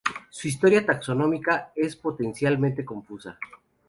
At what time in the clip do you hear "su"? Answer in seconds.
0.31-0.47